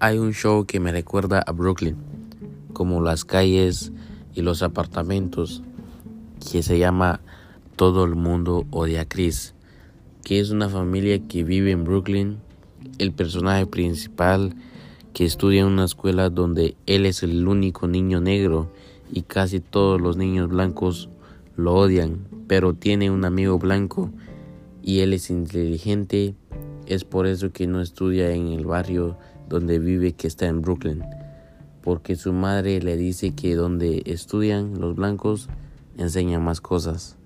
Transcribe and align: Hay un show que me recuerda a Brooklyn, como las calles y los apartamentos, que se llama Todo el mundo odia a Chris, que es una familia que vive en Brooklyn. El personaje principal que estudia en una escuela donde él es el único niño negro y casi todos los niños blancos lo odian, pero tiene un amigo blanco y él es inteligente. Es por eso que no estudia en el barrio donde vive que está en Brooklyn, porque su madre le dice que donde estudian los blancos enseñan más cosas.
Hay 0.00 0.18
un 0.18 0.32
show 0.32 0.64
que 0.64 0.80
me 0.80 0.92
recuerda 0.92 1.40
a 1.40 1.52
Brooklyn, 1.52 1.96
como 2.72 3.02
las 3.02 3.24
calles 3.24 3.92
y 4.34 4.42
los 4.42 4.62
apartamentos, 4.62 5.62
que 6.50 6.62
se 6.62 6.78
llama 6.78 7.20
Todo 7.76 8.04
el 8.04 8.14
mundo 8.14 8.66
odia 8.70 9.02
a 9.02 9.04
Chris, 9.04 9.54
que 10.22 10.40
es 10.40 10.50
una 10.50 10.68
familia 10.68 11.18
que 11.26 11.44
vive 11.44 11.72
en 11.72 11.84
Brooklyn. 11.84 12.38
El 12.98 13.12
personaje 13.12 13.66
principal 13.66 14.54
que 15.12 15.24
estudia 15.24 15.62
en 15.62 15.66
una 15.66 15.84
escuela 15.84 16.30
donde 16.30 16.76
él 16.86 17.06
es 17.06 17.22
el 17.22 17.48
único 17.48 17.88
niño 17.88 18.20
negro 18.20 18.70
y 19.10 19.22
casi 19.22 19.58
todos 19.58 20.00
los 20.00 20.16
niños 20.16 20.48
blancos 20.48 21.08
lo 21.56 21.74
odian, 21.74 22.28
pero 22.46 22.74
tiene 22.74 23.10
un 23.10 23.24
amigo 23.24 23.58
blanco 23.58 24.10
y 24.82 25.00
él 25.00 25.12
es 25.12 25.30
inteligente. 25.30 26.36
Es 26.88 27.04
por 27.04 27.26
eso 27.26 27.52
que 27.52 27.66
no 27.66 27.82
estudia 27.82 28.30
en 28.30 28.48
el 28.48 28.64
barrio 28.64 29.18
donde 29.46 29.78
vive 29.78 30.14
que 30.14 30.26
está 30.26 30.46
en 30.46 30.62
Brooklyn, 30.62 31.04
porque 31.82 32.16
su 32.16 32.32
madre 32.32 32.80
le 32.80 32.96
dice 32.96 33.34
que 33.34 33.54
donde 33.56 34.02
estudian 34.06 34.80
los 34.80 34.94
blancos 34.94 35.50
enseñan 35.98 36.42
más 36.42 36.62
cosas. 36.62 37.18